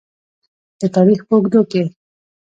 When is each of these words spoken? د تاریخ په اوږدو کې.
د 0.79 0.81
تاریخ 0.95 1.19
په 1.27 1.33
اوږدو 1.35 1.61
کې. 1.71 1.83